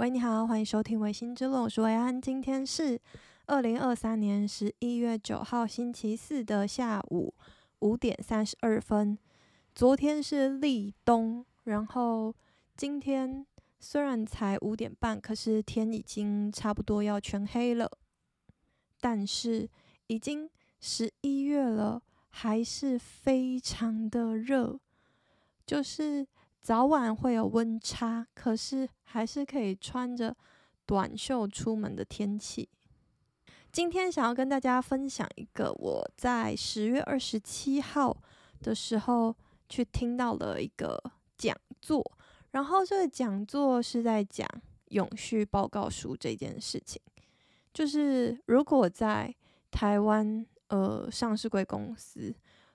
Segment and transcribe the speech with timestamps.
[0.00, 2.18] 喂，你好，欢迎收听《维新之论》，我是维安。
[2.18, 2.98] 今天是
[3.44, 7.34] 二零二三年十一月九号星期四的下午
[7.80, 9.18] 五点三十二分。
[9.74, 12.34] 昨天是立冬，然后
[12.78, 13.44] 今天
[13.78, 17.86] 虽然才五点半，可是天已经差不多要全黑了。
[19.02, 19.68] 但是
[20.06, 20.48] 已经
[20.80, 24.80] 十一月了，还是非常的热，
[25.66, 26.26] 就是。
[26.62, 30.36] 早晚会有温差，可是还是可以穿着
[30.84, 32.68] 短袖出门的天气。
[33.72, 38.14] 今天想要跟大家分享一个我在十月二十七号
[38.60, 39.34] 的时候
[39.68, 41.02] 去听到了一个
[41.38, 42.04] 讲座，
[42.50, 44.46] 然后这个讲座是在讲
[44.88, 47.00] 永续报告书这件事情。
[47.72, 49.34] 就是如果在
[49.70, 52.34] 台湾呃上市柜公司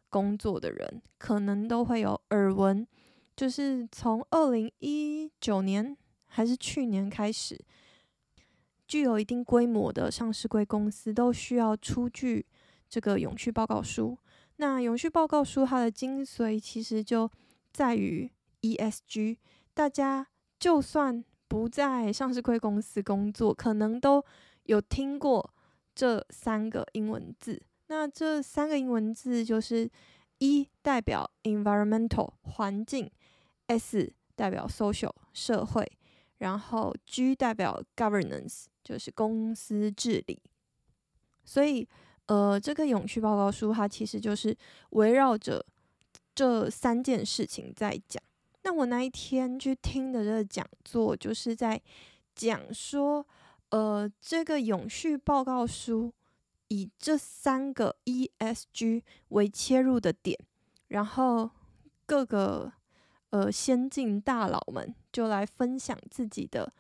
[0.10, 2.88] 工作的人，可能都会有耳闻。
[3.36, 7.60] 就是从二零一九年还是去年开始，
[8.88, 12.46] 具有一定规模的上市柜公司都需要出具
[12.88, 14.18] 这个永续报告书。
[14.58, 17.30] 那永续报告书它的精髓其实就
[17.74, 19.38] 在于 ESG。
[19.74, 24.24] 大家就算不在上市柜公司工作，可能都
[24.64, 25.54] 有听过
[25.94, 27.62] 这三个英文字。
[27.88, 29.92] 那这三个英文字就是
[30.38, 33.12] 一代表 environmental 环境。
[33.68, 35.90] S 代表 social 社会，
[36.38, 40.42] 然后 G 代表 governance 就是公司治理。
[41.44, 41.88] 所以，
[42.26, 44.56] 呃，这个永续报告书它其实就是
[44.92, 45.66] 围绕着
[46.34, 48.22] 这三件事情在讲。
[48.64, 51.82] 那我那一天去听的这个讲座，就是在
[52.34, 53.26] 讲说，
[53.70, 56.14] 呃，这个永续报告书
[56.68, 60.38] 以这三个 ESG 为切入的点，
[60.90, 61.50] 然后
[62.06, 62.74] 各个。
[63.36, 66.72] 呃，先进大佬们就来分享自己的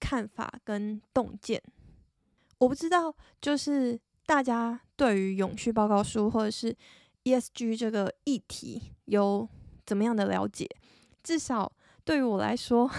[0.00, 1.62] 看法跟洞见。
[2.58, 6.76] 我不知道，就是大家对于永续报告书或者是
[7.22, 9.48] ESG 这个议题有
[9.86, 10.68] 怎么样的了解？
[11.22, 11.70] 至少
[12.04, 12.90] 对于我来说，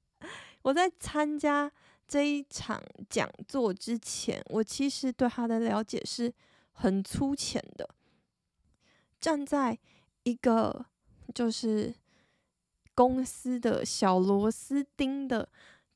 [0.62, 1.70] 我在参加
[2.08, 6.32] 这一场讲座之前，我其实对他的了解是
[6.72, 7.86] 很粗浅的。
[9.20, 9.78] 站在
[10.22, 10.86] 一个
[11.34, 11.94] 就是。
[12.96, 15.46] 公司的小螺丝钉的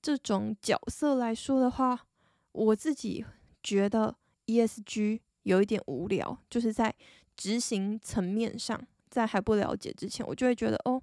[0.02, 2.06] 这种角色来说的话，
[2.52, 3.24] 我自己
[3.62, 4.14] 觉得
[4.46, 6.94] ESG 有一点无聊，就是在
[7.34, 8.78] 执行层面上，
[9.08, 11.02] 在还不了解之前，我就会觉得哦，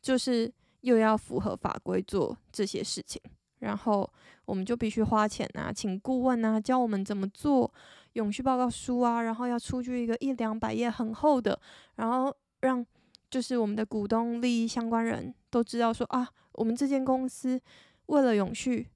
[0.00, 0.50] 就是
[0.82, 3.20] 又要符合法规做这些事情，
[3.58, 4.08] 然后
[4.44, 7.74] 我们就必须花钱啊，请顾问啊，教我们怎么做
[8.12, 11.60] 永续报告书啊，然后要出具一个一两百页很厚的，
[11.96, 12.86] 然后让。
[13.30, 17.60] 就是我们的股东、利益相关人都知道说啊，我们这间公司
[18.06, 18.88] 为了永续，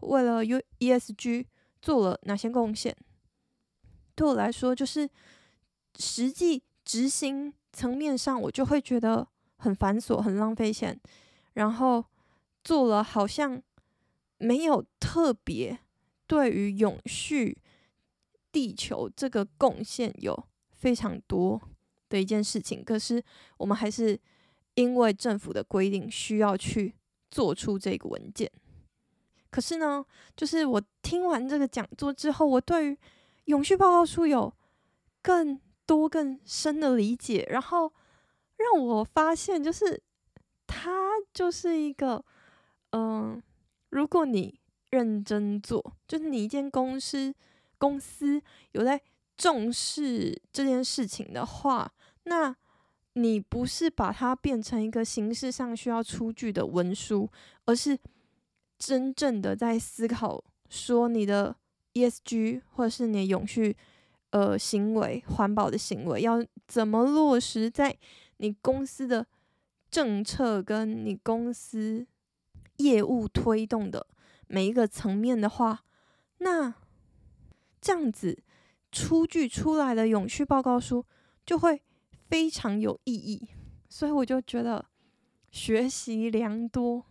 [0.00, 1.46] 为了 U ESG
[1.80, 2.96] 做了哪些贡献。
[4.14, 5.08] 对我来说，就是
[5.98, 11.00] 实际执行层面上，我就会觉得很繁琐、很浪费钱，
[11.54, 12.04] 然后
[12.62, 13.60] 做了好像
[14.38, 15.78] 没有特别
[16.26, 17.58] 对于永续
[18.52, 21.60] 地球这个贡献有非常多。
[22.12, 23.22] 的一件事情，可是
[23.56, 24.18] 我们还是
[24.74, 26.94] 因为政府的规定需要去
[27.30, 28.50] 做出这个文件。
[29.50, 30.04] 可是呢，
[30.36, 32.98] 就是我听完这个讲座之后，我对于
[33.46, 34.52] 永续报告书有
[35.20, 37.92] 更多更深的理解，然后
[38.56, 40.02] 让我发现，就是
[40.66, 42.24] 它就是一个，
[42.92, 43.42] 嗯、
[43.90, 44.58] 如果你
[44.90, 47.34] 认真做，就是你一间公司
[47.76, 48.40] 公司
[48.72, 49.00] 有在
[49.36, 51.92] 重视这件事情的话。
[52.24, 52.54] 那
[53.14, 57.28] 你不是把它变成一个形式上需要出具的文书，
[57.66, 57.98] 而是
[58.78, 61.54] 真正的在思考说你的
[61.94, 63.76] ESG 或者是你的永续
[64.30, 67.94] 呃行为、环保的行为要怎么落实在
[68.38, 69.26] 你公司的
[69.90, 72.06] 政策跟你公司
[72.78, 74.06] 业务推动的
[74.46, 75.84] 每一个层面的话，
[76.38, 76.72] 那
[77.80, 78.42] 这样子
[78.90, 81.04] 出具出来的永续报告书
[81.44, 81.82] 就会。
[82.32, 83.46] 非常有意义，
[83.90, 84.82] 所以我就觉得
[85.50, 87.04] 学习良多。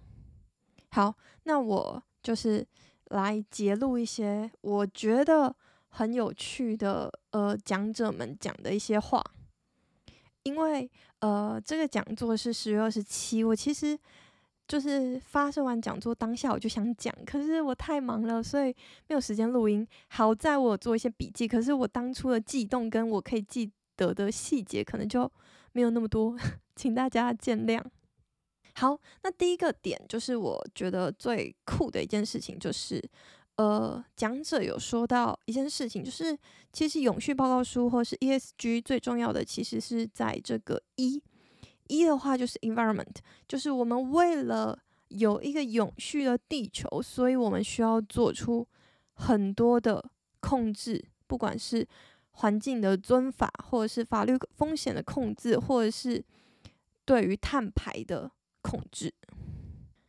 [0.90, 1.14] 好，
[1.44, 2.66] 那我就是
[3.10, 5.56] 来节录一些我觉得
[5.90, 9.24] 很有趣的呃讲者们讲的一些话。
[10.42, 10.90] 因为
[11.20, 13.96] 呃这个讲座是十月二十七，我其实
[14.68, 18.76] 就是发生完讲座当下我就想讲，可是我太忙了，所以
[19.08, 19.88] 没有时间录音。
[20.08, 23.72] 好在我做一些笔记，可是我当初的悸动跟我可以记
[24.02, 25.32] 得的细节可能就
[25.74, 26.36] 没有那么多，
[26.76, 27.80] 请大家见谅。
[28.74, 33.04] 好，那第一个点就是我觉得最酷的一件事情，就是
[33.58, 36.36] 呃，讲者有说到一件事情，就是
[36.74, 41.22] 其实永续报告书或是 ESG 最重要的，其实是在这个 E。
[41.88, 48.66] E 的话就是 environment，就是我们为了有一个永续的地球，所以我们需要做出
[49.16, 50.02] 很多的
[50.40, 51.86] 控制，不管是
[52.32, 56.24] 环境的遵法，或者是法律风险的控制，或者是
[57.06, 58.32] 对于碳排的
[58.62, 59.14] 控制。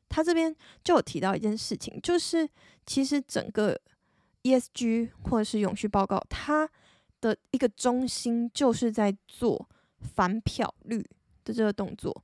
[0.08, 0.54] 他这边
[0.84, 2.48] 就有提到一件事情，就是
[2.86, 3.80] 其实整个
[4.42, 6.68] ESG 或者是永续报告，它
[7.20, 9.68] 的一个中心就是在做
[10.00, 11.04] 反漂绿。
[11.44, 12.22] 的这个动作，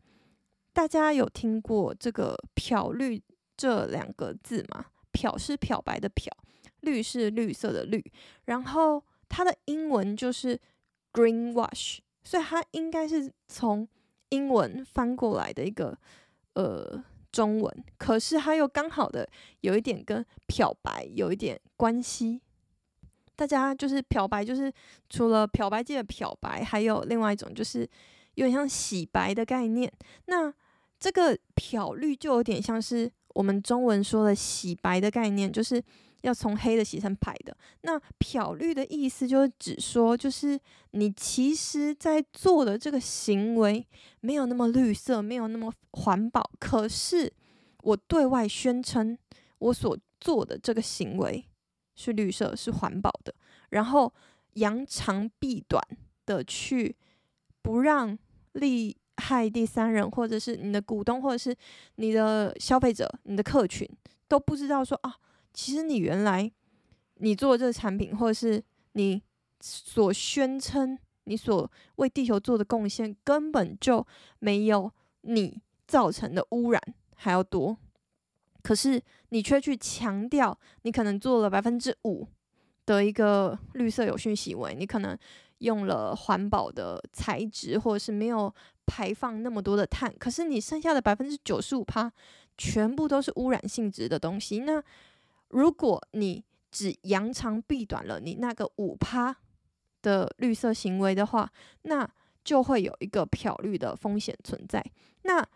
[0.73, 3.21] 大家有听过这个“漂绿”
[3.59, 6.33] 这两个字吗？“漂”是漂白的“漂
[6.83, 8.01] ”，“绿”是绿色的“绿”，
[8.47, 10.59] 然后它的英文就是
[11.13, 13.87] “greenwash”，所以它应该是从
[14.31, 15.97] 英文翻过来的一个
[16.55, 19.29] 呃中文，可是它又刚好的
[19.61, 22.41] 有一点跟漂白有一点关系。
[23.37, 24.73] 大家就是漂白，就是
[25.09, 27.89] 除了漂白剂的漂白，还有另外一种就是。
[28.35, 29.93] 有点像洗白的概念，
[30.27, 30.55] 那
[31.01, 35.83] 这个漂绿就有点像是我们中文说的洗白的概念，就是
[36.23, 37.57] 要从黑的洗成白的。
[37.83, 40.59] 那漂绿的意思就是指说，就是
[40.93, 43.87] 你其实在做的这个行为
[44.21, 47.33] 没有那么绿色，没有那么环保，可是
[47.83, 49.17] 我对外宣称
[49.59, 51.45] 我所做的这个行为
[51.95, 53.35] 是绿色、是环保的，
[53.71, 54.13] 然后
[54.55, 55.83] 扬长避短
[56.27, 56.97] 的去
[57.63, 58.19] 不让。
[58.55, 61.55] 利害第三人，或者是你的股东，或者是
[61.97, 63.89] 你的消费者、你的客群
[64.27, 65.15] 都不知道说啊，
[65.59, 66.49] 其实你原来
[67.15, 68.63] 你做这个产品，或者是
[68.93, 69.21] 你
[69.61, 74.07] 所宣称你所为地球做的贡献，根本就
[74.39, 74.89] 没有
[75.23, 76.81] 你造成的污染
[77.17, 77.77] 还要多。
[78.63, 82.29] 可是你却去强调，你可能做了百分之五
[82.87, 85.19] 的一个绿色有序行为，你可能。
[85.59, 88.55] 用了环保的材质，或者是没有
[88.87, 92.13] 排放那么多的碳，可是你剩下的百分之九十五趴，
[92.57, 94.61] 全部都是污染性质的东西。
[94.61, 94.81] 那
[95.49, 99.37] 如果你只扬长避短了你那个五趴
[100.03, 101.51] 的绿色行为的话，
[101.83, 102.09] 那
[102.45, 104.85] 就会有一个漂绿的风险存在。
[105.23, 105.47] 那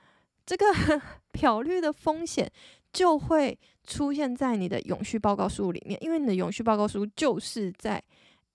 [0.45, 0.67] 这个
[1.33, 2.51] 漂绿的风险
[2.93, 8.03] 就会出现在你的永续报告书里面，因为你的永续报告书就是在。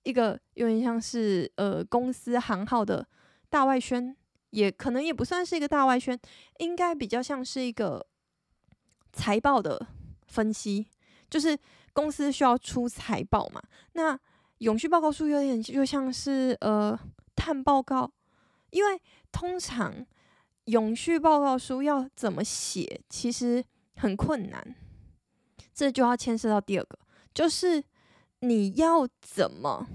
[0.03, 3.05] 一个有点像是呃公司行号的
[3.49, 4.15] 大外宣，
[4.51, 6.17] 也可能也不算是一个大外宣，
[6.59, 8.07] 应该比较像是一个
[9.11, 9.85] 财报的
[10.25, 10.87] 分析，
[11.29, 11.57] 就是
[11.93, 13.61] 公司需要出财报嘛。
[13.93, 14.17] 那
[14.59, 16.97] 永续报告书有点就像是呃
[17.35, 18.11] 碳报告，
[18.71, 19.01] 因为
[19.31, 20.05] 通常
[20.65, 23.63] 永续报告书要怎么写，其实
[23.95, 24.75] 很困难，
[25.73, 26.99] 这就要牵涉到第二个，
[27.33, 27.83] 就是。
[28.41, 29.87] 你要怎么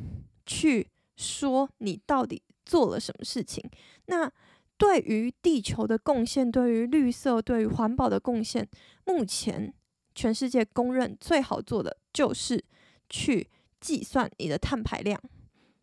[0.45, 3.63] 去说你到底做了什么事情？
[4.07, 4.29] 那
[4.77, 8.69] 对于地球的贡献，对于绿色、对于环保的贡献，
[9.05, 9.73] 目前
[10.15, 12.63] 全世界公认最好做的就是
[13.09, 13.49] 去
[13.81, 15.21] 计算你的碳排量。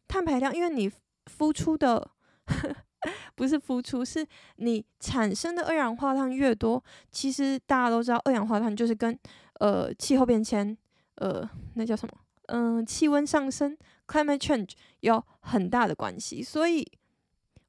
[0.07, 0.91] 碳排量，因为你
[1.27, 2.09] 付出的
[3.35, 9.17] 不是付出，是你产生的二氧化碳越多，其实大家都知道，二氧化碳就是跟
[9.59, 10.75] 呃气候变迁，
[11.15, 12.13] 呃，那叫什么？
[12.47, 13.77] 嗯，气温上升
[14.07, 16.91] （climate change） 有很大的关系，所以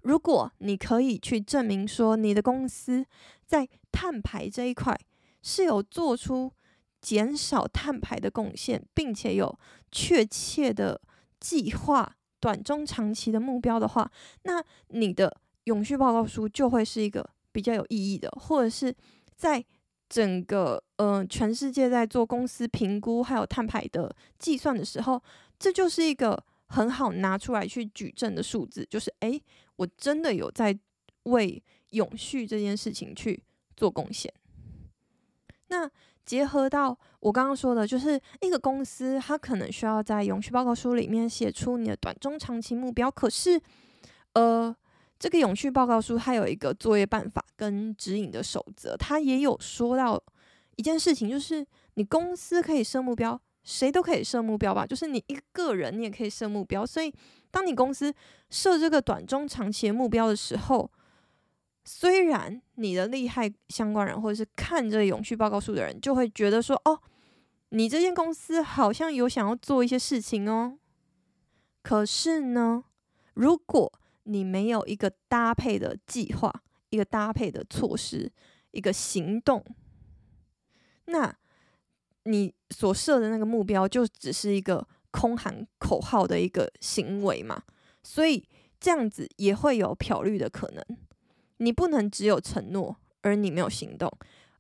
[0.01, 3.05] 如果你可以去证明说你的公司
[3.45, 4.99] 在碳排这一块
[5.43, 6.53] 是有做出
[7.01, 9.59] 减少碳排的贡献，并且有
[9.91, 11.01] 确切的
[11.39, 14.11] 计划、短中长期的目标的话，
[14.43, 18.95] 那你的永续报告书就会是一个比较有意义的，或者是
[19.37, 19.65] 在。
[20.13, 25.23] 整个呃，全世界在做公司评估还有碳排的计算的时候，
[25.57, 29.41] 这就是一个很好拿出来去举证的数字，就是诶，
[29.77, 30.77] 我真的有在
[31.27, 33.41] 为永续这件事情去
[33.77, 34.35] 做贡献。
[35.71, 35.91] 那
[36.25, 43.61] 结合到我刚刚说的，就是一个公司，它可能需要在永续报告书里面写出你的短中长期目标，可是
[44.35, 44.77] 呃。
[45.23, 50.19] 这个永续报告书它有一个作业办法跟指引的守则，它也有说到
[50.77, 51.63] 一件事情，就是
[51.93, 56.87] 你公司可以设目标，谁都可以设目标吧，就是你一个人你也可以设目标。
[56.87, 57.13] 所以，
[57.51, 58.11] 当你公司
[58.49, 60.91] 设这个短中长期目标的时候，
[61.85, 67.01] 虽然你的利害相关人或者是看这永续报告书的人就会觉得说，哦，
[67.71, 70.79] 你这间公司好像有想要做一些事情哦，
[71.83, 72.85] 可是呢，
[73.35, 73.93] 如果
[74.25, 78.31] 你没有一个搭配的计划，一个搭配的措施，
[78.73, 79.65] 一个行动，
[81.07, 81.35] 那
[82.25, 87.63] 你所设的那个目标就只是一个空喊口号的一个行为嘛，
[88.03, 88.47] 所以
[88.79, 90.85] 这样子也会有漂绿的可能。
[91.61, 94.11] 你不能只有承诺，而你没有行动，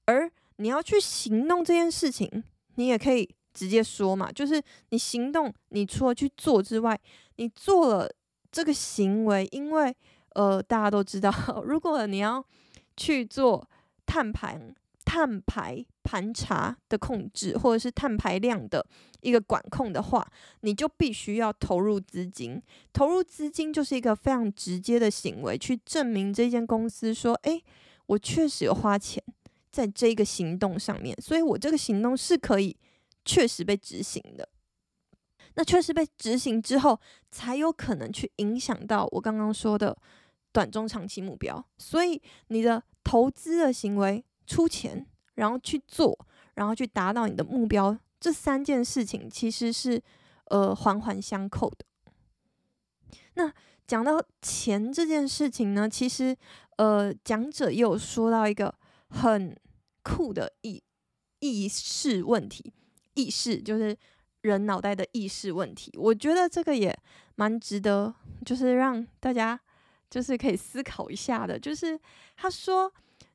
[0.04, 2.44] 而你要去行动这件事情，
[2.76, 6.98] 你也可以直接说嘛，就是你行动，你除了去做之外，
[7.36, 8.08] 你做了
[8.52, 9.96] 这个行为，因为
[10.34, 11.32] 呃大家都知道，
[11.64, 12.44] 如果你要
[12.96, 13.68] 去做
[14.06, 14.74] 碳盘。
[15.10, 18.86] 碳排盘查的控制，或者是碳排量的
[19.22, 20.24] 一个管控的话，
[20.60, 22.62] 你就必须要投入资金。
[22.92, 27.64] 投入资金就是一个非常直接的行为，去证明这间公司说：“诶，
[28.06, 29.20] 我确实有花钱
[29.72, 32.76] 在这个行动上面，所以我这个行动是可以
[33.24, 34.48] 确实被执行的。
[35.54, 37.00] 那确实被执行之后，
[37.32, 39.98] 才有可能去影响到我刚刚说的
[40.52, 41.66] 短中长期目标。
[41.78, 46.18] 所以你的投资的行为。”出钱，然后去做，
[46.54, 50.02] 然后去达到你的目标，这三件事情其实是
[50.46, 51.84] 呃环环相扣的。
[53.34, 53.52] 那
[53.86, 56.36] 讲到钱这件事情呢，其实
[56.78, 58.74] 呃讲者也有说到一个
[59.10, 59.56] 很
[60.02, 60.82] 酷的意
[61.38, 62.74] 意识问题，
[63.14, 63.96] 意识就是
[64.40, 65.92] 人脑袋的意识问题。
[65.96, 66.92] 我觉得这个也
[67.36, 68.12] 蛮值得，
[68.44, 69.60] 就是让大家
[70.10, 71.56] 就是可以思考一下的。
[71.56, 71.96] 就是
[72.36, 72.92] 他说。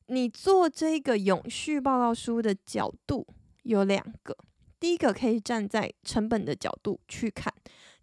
[0.07, 3.25] 你做这个永续报告书的角度
[3.63, 4.37] 有两个，
[4.79, 7.51] 第一个可以站在成本的角度去看，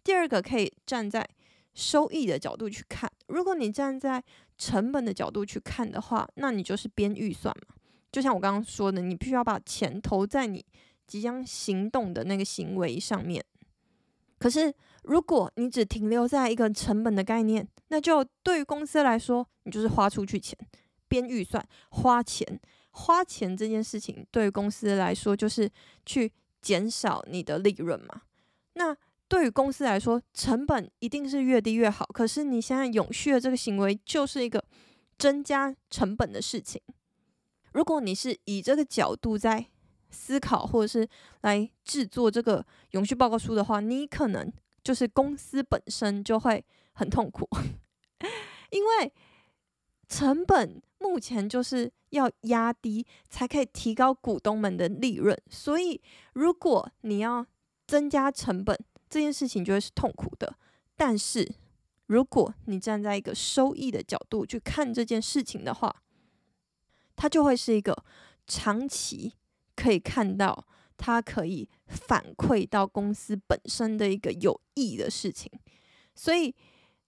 [0.03, 1.27] 第二个可以站在
[1.73, 3.09] 收益的角度去看。
[3.27, 4.21] 如果你站在
[4.57, 7.75] 成本的角度去看的话，那你就是编预算嘛。
[8.11, 10.63] 就像我刚刚说的，你必须要把钱投在你
[11.07, 13.43] 即将行动的那个行为上面。
[14.37, 20.57] 可是如果你只停留在一个成本的概念，那就对于公司来说，你就是花出去钱。
[21.13, 25.69] 编预算，花钱，花钱这件事情对于公司来说就是
[26.07, 28.23] 去减少你的利润嘛。
[28.73, 32.03] 那对于公司来说，成本一定是越低越好。
[32.11, 34.65] 可是你现在永续的这个行为就是一个
[35.19, 36.81] 增加成本的事情。
[37.73, 39.67] 如果你是以这个角度在
[40.09, 41.07] 思考，或者是
[41.41, 44.51] 来制作这个永续报告书的话，你可能
[44.83, 47.47] 就是公司本身就会很痛苦，
[48.71, 49.13] 因为
[50.17, 50.81] 成本。
[50.99, 55.37] 目前就是要压低，才可以提高股东们的利润。
[55.49, 56.01] 所以，
[56.31, 57.45] 如果你要
[57.85, 58.79] 增加成本，
[59.09, 60.55] 这件事情就会是痛苦的。
[60.95, 61.55] 但是，
[62.05, 65.93] 如果你站在一个收益的角度去看这件事情的话，
[67.17, 68.05] 它就会是一个
[68.47, 69.33] 长期
[69.75, 70.65] 可以看到
[70.95, 75.51] 它可以反馈到公司本身的一个有益的事情。
[76.15, 76.55] 所以。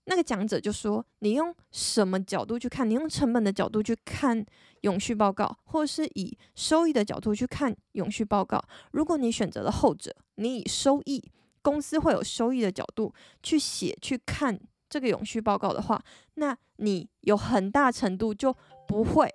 [0.07, 2.87] 那个讲者就说：“你用什么角度去看？
[2.87, 4.45] 你用成本的角度去看
[4.81, 8.63] 永续报告，或是以收益的角度去看永续报告。
[8.91, 11.31] 如果你选择了后者，你以收益，
[11.63, 15.99] 公司会有收益的角度去写、去看这个永续报告的话，
[16.35, 18.55] 那你有很大程度就
[18.87, 19.27] 不会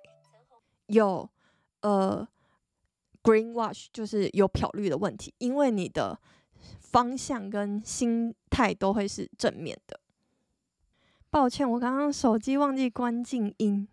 [0.85, 1.29] 有
[1.81, 2.25] 呃
[3.21, 6.17] greenwash，就是有漂绿的问题，因为你的
[6.79, 9.99] 方向跟心态都会是正面的。”
[11.31, 13.87] 抱歉，我刚刚手机忘记关静音。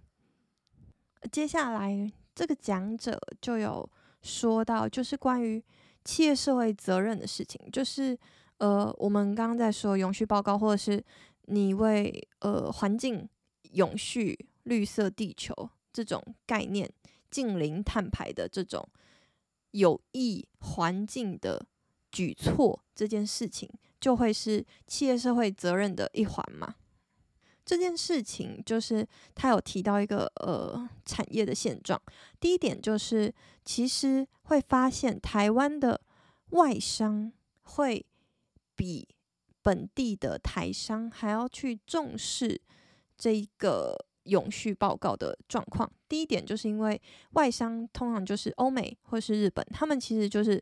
[1.30, 3.88] 接下来这个讲者就有
[4.22, 5.62] 说到，就是关于
[6.04, 8.18] 企业社会责任的事情，就是
[8.56, 11.00] 呃，我们刚刚在说永续报告，或者是
[11.42, 13.28] 你为呃环境
[13.70, 15.54] 永续、绿色地球
[15.92, 16.90] 这种概念，
[17.30, 18.84] 近零碳排的这种
[19.70, 21.64] 有益环境的
[22.10, 26.74] 举措，这件事情就会是企业社会责任的一环嘛。
[27.68, 32.00] 这件事情就是他有提到一个呃产业的现状。
[32.40, 33.30] 第一点就是，
[33.62, 36.00] 其实会发现台湾的
[36.52, 37.30] 外商
[37.64, 38.06] 会
[38.74, 39.06] 比
[39.60, 42.58] 本地的台商还要去重视
[43.18, 45.92] 这一个永续报告的状况。
[46.08, 46.98] 第一点就是因为
[47.32, 50.58] 外商通常就是欧美或是日本，他们其实就是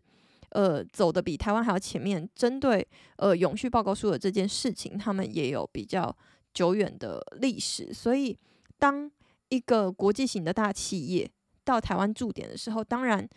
[0.48, 2.84] 呃走得比台湾还要前面，针对
[3.18, 6.12] 呃永续报告书的这件事情，他们也有比较。
[6.56, 8.34] 久远的历史，所以
[8.78, 9.10] 当
[9.50, 11.30] 一个国际型的大企业
[11.64, 13.28] 到台湾驻点的时候，当然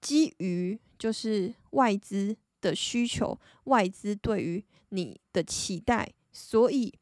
[0.00, 6.94] 基于就是外资的需求，外资对于你的期待，所以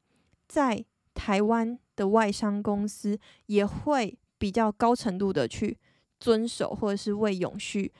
[0.49, 5.76] 在台湾的外商公司也会比较高程度的去
[6.18, 7.92] 遵守，或者是为永续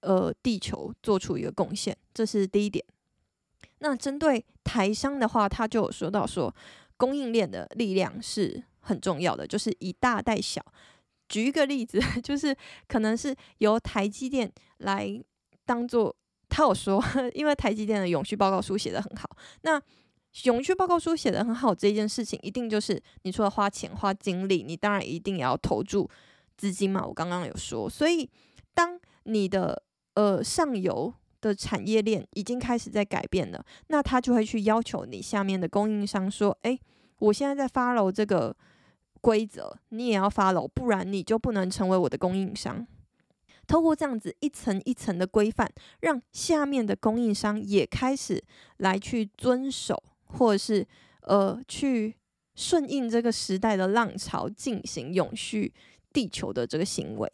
[0.00, 2.82] 呃地球做出一个贡献，这是第一点。
[3.80, 6.54] 那针对台商的话，他就有说到说。
[7.02, 10.64] 供应链的力量是很重要的，就是以大带小，
[11.28, 12.56] 举一个例子， 就是
[12.86, 15.20] 可能是由台积电来
[15.64, 16.14] 当做
[16.48, 17.02] 他有说，
[17.34, 19.28] 因为台积电的永续报告书写得很好，
[19.62, 19.82] 那
[20.44, 26.08] 永续报告书写得很好这件事情，一定就是你除了花钱花精力，你当然一定也要投注
[26.56, 27.04] 资金嘛。
[27.04, 28.30] 我刚刚有说，所以
[28.74, 29.82] 当你的
[30.14, 36.80] 呃上游的产业链已经开始在改变了，那他就会去要求你下面的供应商说，诶，
[37.18, 38.56] 我现在在 follow 这个。
[39.24, 42.84] 规则你也要 follow，不然你就不能成为我的供应商。
[43.68, 48.42] 透过这样子一层一层的规范，让下面的供应商也开始
[48.78, 50.84] 来去遵守，或者是
[51.20, 52.16] 呃去
[52.56, 55.72] 顺应这个时代的浪潮，进行永续
[56.12, 57.30] 地球的这个行为。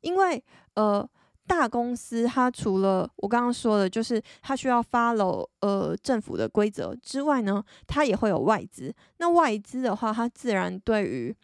[0.00, 0.42] 因为
[0.76, 1.06] 呃。
[1.46, 8.94] 大公司它除了我刚刚说的，就是它需要 follow 呃政府的规则之外呢，它也会有外资。
[9.18, 11.34] 那外资的话，它自然对于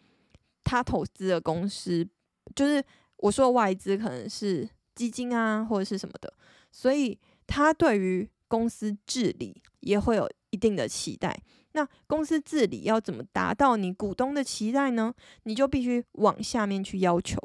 [0.63, 2.07] 它投资的公司，
[2.55, 2.83] 就是
[3.17, 6.33] 我说外资可能是基金啊或者是什么的，
[6.71, 11.39] 所以它对于公司治理也会有一定的期待。
[11.73, 15.13] 那公司治理要怎么达到你股东的期待呢？
[15.43, 17.37] 你就必须往下面去要求。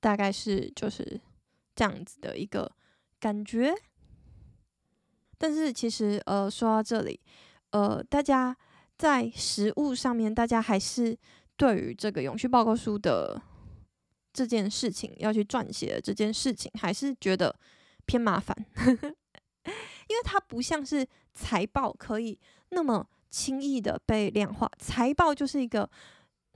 [0.00, 1.20] 大概是就是
[1.76, 2.70] 这样子的一个
[3.20, 3.74] 感觉，
[5.38, 7.20] 但是其实呃说到这里，
[7.70, 8.56] 呃大家
[8.96, 11.16] 在实务上面，大家还是
[11.56, 13.40] 对于这个永续报告书的
[14.32, 17.54] 这件事情要去撰写这件事情，还是觉得
[18.06, 18.56] 偏麻烦，
[20.08, 22.40] 因为它不像是财报可以
[22.70, 25.90] 那么轻易的被量化，财报就是一个。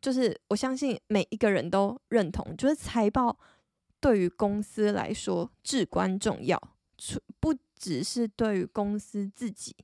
[0.04, 3.34] 就是我相信每一个人都认同，就是财报
[4.00, 6.60] 对于公司来说至关重要，
[7.40, 9.74] 不只是对于公司自己，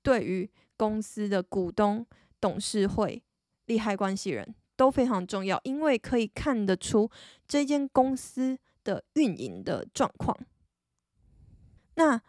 [0.00, 2.06] 对于公司的股东、
[2.40, 3.20] 董事会、
[3.66, 7.10] 利害关系人都非常重要，因为可以看得出
[7.48, 10.38] 这间公司的运营的状况。
[11.96, 12.22] 那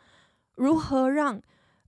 [0.56, 1.40] 如何让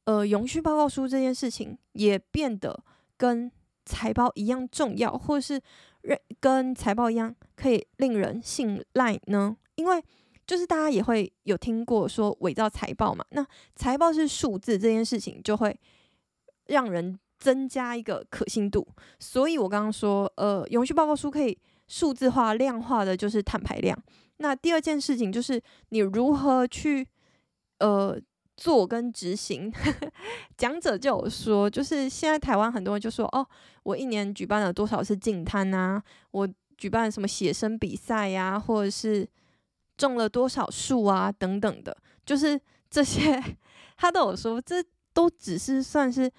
[0.04, 2.84] 呃永续报告书这件事情也变得
[3.18, 3.52] 跟
[3.88, 5.60] 财报一样重要，或是
[6.42, 9.56] 跟财报一样可以令人信赖呢？
[9.76, 10.04] 因为
[10.46, 13.46] 就是大家也会有听过说伪造财报嘛，那
[13.76, 15.74] 财报是数字这件事情就会
[16.68, 18.86] 让人增加一个可信度。
[19.20, 23.98] 所以我刚刚说，呃，永续报告书可以数字化、量化的就是碳排量。
[24.38, 27.08] 那第二件事情就是你如何去，
[27.80, 28.20] 呃。
[28.58, 29.72] 做跟执行，
[30.58, 33.48] 讲者就有说，就是现在台湾很多人就说，哦，
[33.84, 39.30] 我一年举办了多少次净滩啊，我举办什么写生比赛呀，或者是
[39.96, 43.42] 种了多少树啊，等等的，就是这些，
[43.96, 46.30] 他都有说，这都只是算是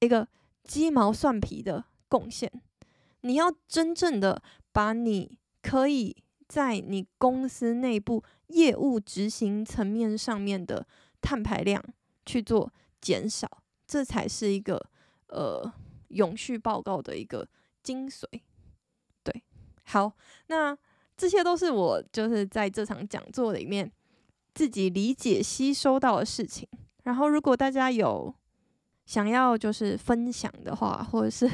[0.00, 0.26] 一个
[0.64, 2.50] 鸡毛蒜皮的贡献。
[3.20, 6.16] 你要真正的把你可以
[6.48, 10.84] 在你公司内部业务执行层面上面的。
[11.20, 11.82] 碳排量
[12.26, 14.80] 去做减少，这才是一个
[15.28, 15.72] 呃
[16.08, 17.48] 永续报告的一个
[17.82, 18.24] 精髓。
[19.22, 19.42] 对，
[19.84, 20.12] 好，
[20.46, 20.76] 那
[21.16, 23.90] 这些都是我就是在这场讲座里面
[24.54, 26.68] 自己理解吸收到的事情。
[27.04, 28.34] 然后，如果大家有
[29.06, 31.48] 想要就是分享的话，或者是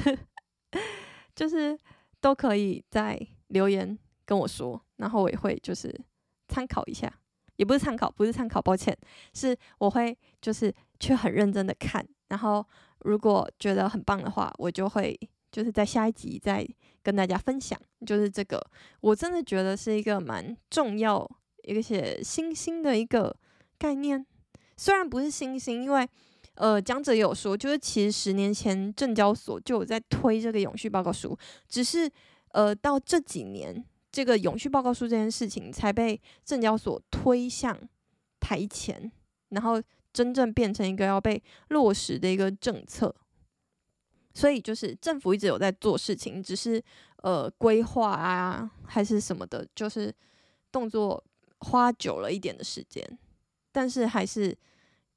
[1.35, 1.79] 就是
[2.21, 6.05] 都可以在留言跟我说，然后我也会就是
[6.49, 7.21] 参考一下。
[7.57, 8.97] 也不是参考，不是参考，抱歉，
[9.33, 12.65] 是我会就是去很认真的看，然后
[13.01, 15.19] 如果觉得很棒的话，我就会
[15.53, 16.67] 就是在下一集再
[17.03, 18.61] 跟大家分享，就是这个
[19.01, 21.29] 我真的觉得是一个蛮重要
[21.63, 23.35] 一个写新兴的一个
[23.79, 24.27] 概念，
[24.77, 26.09] 虽然不是新兴，因为
[26.57, 31.39] 呃讲者也有说，就是其实十年前证交所就有在推这个永续报告书，
[31.69, 32.11] 只是
[32.51, 33.85] 呃到这几年。
[34.15, 37.77] 这个永续报告书这件事情才被证交所推向
[38.39, 39.11] 台前，
[39.49, 43.13] 然后真正变成一个要被落实的一个政策。
[44.33, 46.81] 所以就是政府一直有在做事情，只是
[47.25, 50.15] 呃规划啊还是什么的，就是
[50.71, 51.21] 动作
[51.59, 53.19] 花久了一点的时间，
[53.73, 54.57] 但是还是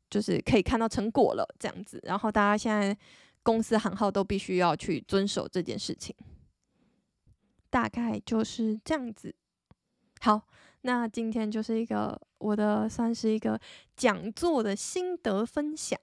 [0.10, 2.00] 就是可以看到成果了这样子。
[2.02, 2.98] 然后大家现在
[3.44, 6.16] 公司行号都必须要去遵守这件事情。
[7.70, 9.34] 大概就是这样子。
[10.22, 10.42] 好，
[10.82, 13.60] 那今天就是一个我的算是一个
[13.96, 16.00] 讲座的心得分享。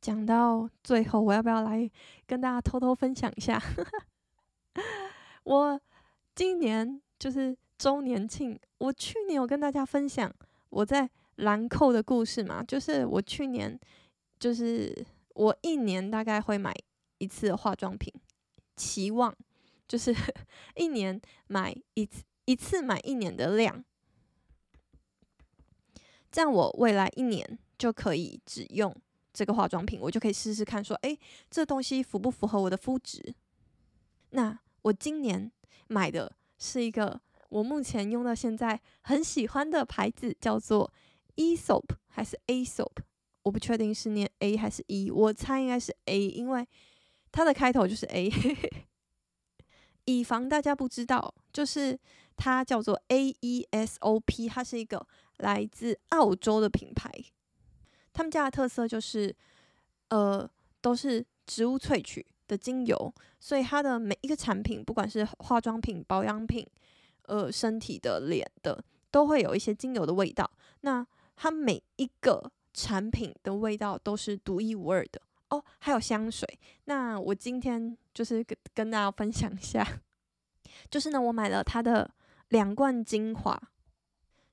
[0.00, 1.90] 讲到最后，我要不要来
[2.26, 3.60] 跟大家偷偷分享一下？
[5.44, 5.80] 我
[6.34, 10.32] 今年就是周年庆，我去年有跟大家分享
[10.70, 13.78] 我在兰蔻的故事嘛，就是我去年
[14.38, 16.74] 就是我一年大概会买
[17.18, 18.12] 一次化妆品。
[18.80, 19.36] 期望，
[19.86, 20.14] 就是
[20.74, 23.84] 一年买一次，一次买一年的量，
[26.32, 28.94] 这样我未来一年就可以只用
[29.32, 31.18] 这个化妆品，我就可以试试看，说，诶，
[31.50, 33.34] 这东西符不符合我的肤质？
[34.30, 35.52] 那我今年
[35.88, 40.90] 买的是一个我目前用到现在很喜欢的牌子，叫做
[41.34, 43.02] e soap 还是 a soap？
[43.42, 46.68] 我不确定是念 A 还是 E，我猜应该是 A，因为
[47.32, 48.30] 它的开头就是 A。
[50.06, 51.98] 以防大家不知道，就是
[52.36, 57.10] 它叫做 Aesop，它是一个来自澳洲的品牌。
[58.12, 59.34] 他们家的特色就是，
[60.08, 66.66] 呃，都是植物萃取的精油，所以它的每一个产品，不管是化妆品、保养品，
[67.26, 70.50] 呃，身体的、脸的，都会有一些精油的味道。
[70.80, 76.58] 那它每一个产品的味道都是独一无二的哦，还有香水。
[76.84, 79.86] 那我今天就是跟跟大家分享一下，
[80.90, 82.10] 就是呢，我买了它的
[82.48, 83.60] 两罐精华，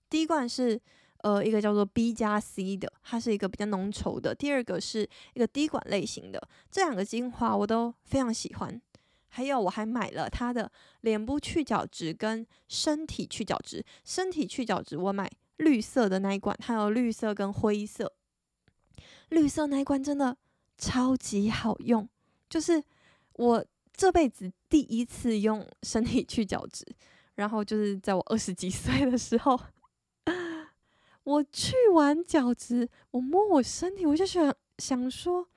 [0.10, 0.80] 第一罐是
[1.24, 6.42] 呃一个叫做 B 加 C 的，它是一个比较浓稠的；第二个是一个滴管类型的。
[6.70, 8.82] 这两个精华我都非常喜欢。
[9.30, 15.32] 还有我还买了它的脸部去角质跟身体去角质，身体去角质我买。
[15.58, 18.14] 绿色的那一罐，还有绿色跟灰色。
[19.30, 20.38] 绿色那一罐真的
[20.78, 22.08] 超级好用，
[22.50, 22.84] 就是
[23.34, 26.86] 我这辈子第一次用身体去角质。
[27.36, 29.60] 然后就是在我二十几岁的时候，
[31.24, 35.48] 我去完角质，我摸我身体，我就想想说，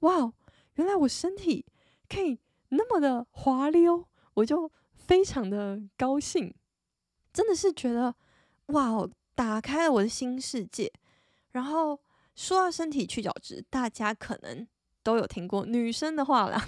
[0.00, 0.32] 哇，
[0.74, 1.66] 原来我身体
[2.08, 6.54] 可以那么的滑溜，我就非常的高兴，
[7.32, 8.14] 真的是觉得
[8.66, 9.08] 哇。
[9.38, 10.92] 打开了我的新世界。
[11.52, 12.00] 然后
[12.38, 14.64] 说到身体去角质，大家可能
[15.02, 16.64] 都有听过女生的话啦，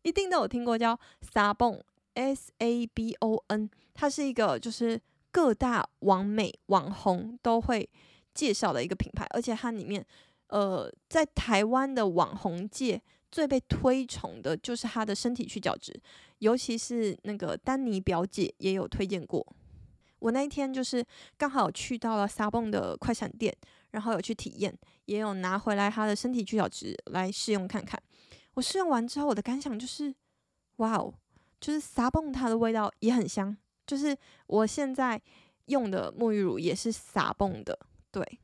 [0.00, 0.98] 一定都有听过叫
[1.30, 4.98] Sabon，S A B O N，它是一个就是
[5.30, 7.86] 各大网美网红都会
[8.32, 10.02] 介绍的一个品牌，而且它里面
[10.48, 12.98] 呃在台湾的网红界
[13.30, 15.92] 最被推崇的就是它的身体去角质，
[16.38, 19.46] 尤其是那个丹尼表姐也有推荐过。
[20.18, 21.04] 我那一天就是
[21.36, 23.54] 刚好去到了 Sabon 的快闪店，
[23.96, 27.98] 然后有去体验，也有拿回来他的身体去角质来试用看看。
[28.52, 30.14] 我试用完之后，我的感想就是，
[30.76, 31.14] 哇哦，
[31.58, 33.56] 就是 Sabon 它的味道也很香，
[33.86, 34.14] 就是
[34.48, 35.18] 我现在
[35.68, 37.78] 用的沐浴乳也是 Sabon 的。
[38.10, 38.38] 对，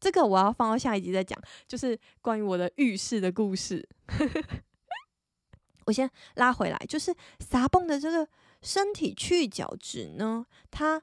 [0.00, 3.88] 这个我要放到下一集再讲，就是关于我的浴室的故事。
[5.86, 8.28] 我先拉回来，就是 Sabon 的这个。
[8.62, 11.02] 身体去角质呢，它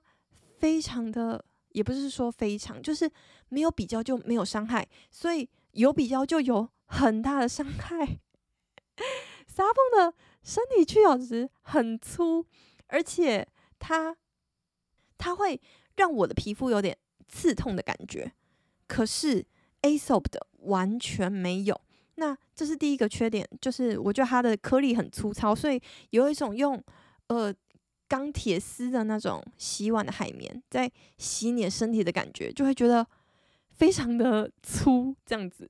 [0.59, 3.09] 非常的，也不是说非常，就是
[3.49, 8.19] 没有比较就没有伤害，所以有比较就有很大的伤害。
[9.47, 12.45] Sabon 的身体去角质很粗，
[12.87, 13.47] 而且
[13.79, 14.15] 它
[15.17, 15.59] 它会
[15.95, 18.31] 让我的皮肤有点刺痛的感觉，
[18.87, 19.45] 可是
[19.81, 21.79] Aesop 的完全没有。
[22.15, 26.83] 那这是第一个缺点，就是我觉得它的颗粒很粗糙，所以有一种用。
[27.29, 27.53] 呃，
[28.07, 33.05] 钢铁丝的那种洗碗的海绵，在洗你的身体的感觉，就会觉得
[33.77, 35.69] 非常的粗，这样子。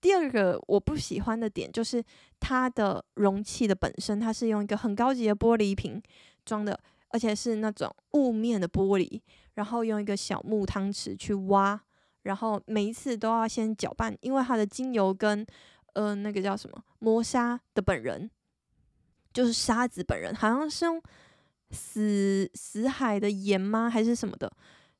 [0.00, 2.02] 第二个我不喜欢的点就是
[2.38, 6.00] 它的容器的本身，它是用一个很高级的玻璃瓶
[6.44, 9.20] 装的，而且是那种雾面的玻璃，
[9.54, 11.80] 然后用一个小木汤匙去挖，
[12.22, 15.44] 然后每一次都要先搅拌，因为它的精油跟
[15.94, 18.30] 呃那个叫什么磨砂的本人。
[19.32, 21.02] 就是沙子本人好像是用
[21.70, 23.90] 死死海的盐吗？
[23.90, 24.50] 还是什么的？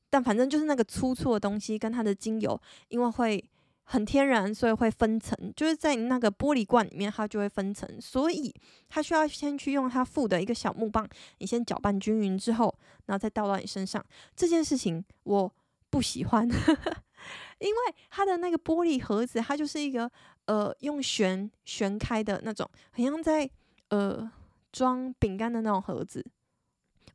[0.09, 3.43] 但反正就是那个粗粗的东西跟它的精油，因为会
[3.83, 5.37] 很天然，所以会分层。
[5.55, 8.53] 就是在那个玻璃罐里面，它就会分层，所以
[8.89, 11.07] 它需要先去用它附的一个小木棒，
[11.39, 12.73] 你先搅拌均匀之后，
[13.05, 14.03] 然后再倒到你身上。
[14.35, 15.53] 这件事情我
[15.89, 16.47] 不喜欢，
[17.59, 20.11] 因为它的那个玻璃盒子，它就是一个
[20.45, 23.49] 呃用旋旋开的那种，很像在。
[23.89, 24.29] 呃，
[24.73, 26.21] 装饼干的那种盒子，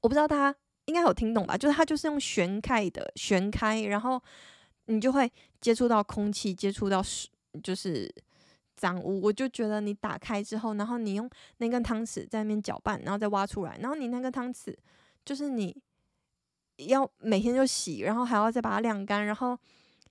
[0.01, 0.59] 我不知道大家
[0.93, 1.57] 应该有听懂吧？
[1.57, 4.23] 就是它就是用旋开的，旋开，然后
[4.85, 7.31] 你就会接触到空气，接触到水，
[7.63, 8.15] 就是
[8.77, 9.23] 脏污。
[9.23, 14.77] 我就觉得你打开之后，然后你用那根汤匙在那边搅拌，然后再挖出来，然后你那个汤匙
[15.25, 15.75] 就是你
[16.77, 19.59] 要每天就洗，然后还要再把它晾干，然后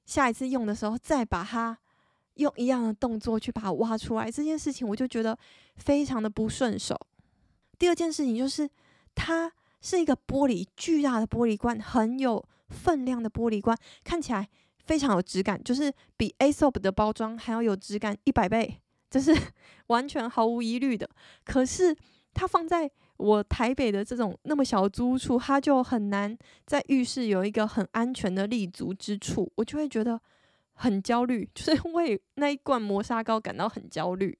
[0.05, 1.77] 下一次用的时候再把它。
[2.35, 5.37] 用一样的动作去把它挖出来，这件事情我就觉得
[5.75, 6.97] 非常的不顺手。
[7.77, 8.67] 第二件事情就是，
[9.13, 14.47] 它是一个玻璃巨大的玻璃罐，很有分量的玻璃罐，看起来
[14.85, 19.35] 非常有质感，就是比 Aesop 的包装还要有质感一百倍，这是
[19.87, 21.09] 完全毫无疑虑的。
[21.43, 21.95] 可是
[22.33, 30.19] 它放在我台北的这种那么小的租屋处，它就很难在浴室有一个很安全的立足之处，我就会觉得
[30.73, 34.37] 很焦虑， 就是为那一罐磨砂膏感到很焦虑。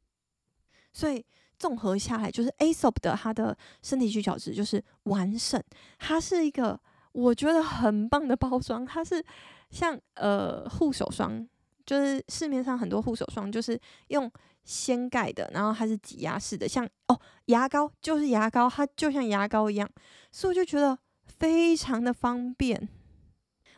[0.94, 1.26] 所以
[1.62, 5.62] 综合下来，就是 Aesop 的它的身体去角质就是完胜，
[6.00, 6.80] 它是一个
[7.12, 9.24] 我觉得很棒的包装，它是
[9.70, 11.48] 像呃护手霜，
[11.86, 14.32] 就是市面上很多护手霜就是用。
[14.64, 19.90] 掀盖的，然后它是挤压式的，像哦牙膏就是牙膏，它就像牙膏一样，
[20.32, 20.96] 所以我就觉得
[21.26, 22.88] 非常的方便，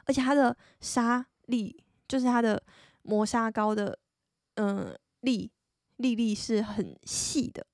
[0.04, 2.62] 而且它的砂粒就是它的
[3.04, 3.98] 磨砂膏的，
[4.56, 5.50] 嗯、呃、粒
[5.96, 7.66] 粒粒是很细的，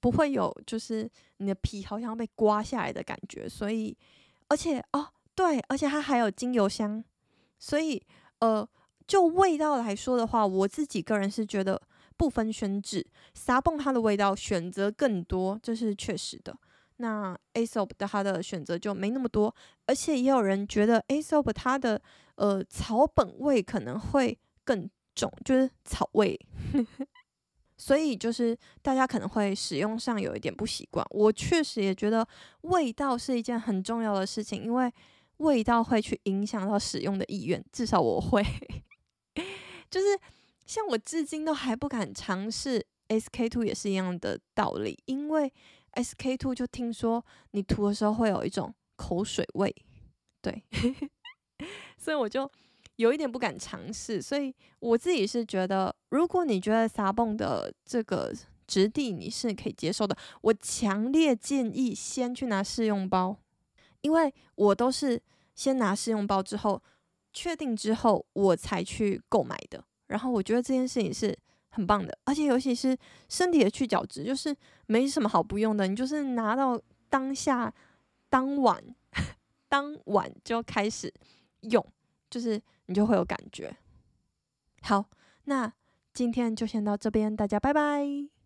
[0.00, 3.96] 不会有就是你的皮好像要被刮下来的感觉，所以
[4.48, 7.02] 而且哦对，而且它还有精油香，
[7.58, 8.02] 所以
[8.40, 8.68] 呃
[9.06, 11.80] 就味道来说的话，我自己个人是觉得。
[12.18, 16.52] 不分轩輊，Sabon 它的味道选择更多，这是确实的。
[16.96, 19.54] 那 AsoP 的它的选择就没那么多，
[19.86, 22.02] 而且也有人觉得 AsoP 它的
[22.34, 26.36] 呃草本味可能会更重，就是草味，
[27.78, 31.06] 所以就是大家可能会使用上有一点不习惯。
[31.10, 32.26] 我确实也觉得
[32.62, 34.92] 味道是一件很重要的事情，因为
[35.38, 38.44] 味道会去影响到使用的意愿，至少我会，
[39.88, 40.06] 就是。
[40.68, 45.50] 像我至今都还不敢尝试 SK two 也是一样的道理，因为
[45.94, 49.74] SK two 就听说你涂的时候会有一种口水味，
[50.42, 50.62] 对，
[51.96, 52.52] 所以我就
[52.98, 54.20] 有一点不敢尝试。
[54.20, 58.32] 所以我自己是觉得，如果你觉得沙泵的这个
[58.66, 63.36] 质地你是可以接受的，我强烈建议先去拿试用包，
[64.02, 65.20] 因为我都是
[65.54, 66.82] 先拿试用包之后
[67.32, 69.82] 确定之后我才去购买的。
[70.08, 71.36] 然后我觉得这件事情是
[71.68, 72.96] 很棒的，而且尤其是
[73.28, 74.54] 身体的去角质，就是
[74.86, 77.72] 没什么好不用的，你就是拿到当下、
[78.28, 78.82] 当晚、
[79.68, 81.12] 当晚就开始
[81.60, 81.84] 用，
[82.30, 83.76] 就是你就会有感觉。
[84.82, 85.04] 好，
[85.44, 85.72] 那
[86.12, 88.37] 今天就先到这边，大家拜拜。